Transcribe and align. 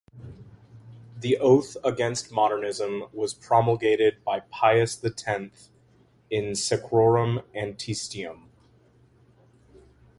The 1.15 1.37
oath 1.37 1.77
against 1.83 2.31
modernism 2.31 3.03
was 3.13 3.35
promulgated 3.35 4.23
by 4.23 4.39
Pius 4.49 4.95
the 4.95 5.11
Tenth 5.11 5.69
in 6.31 6.53
"Sacrorum 6.55 7.43
antistitum". 7.53 8.47